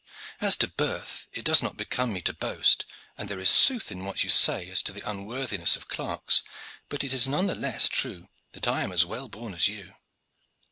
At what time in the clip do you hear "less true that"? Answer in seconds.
7.53-8.67